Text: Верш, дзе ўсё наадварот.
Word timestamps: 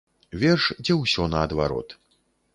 Верш, 0.43 0.65
дзе 0.87 0.97
ўсё 1.03 1.29
наадварот. 1.35 1.97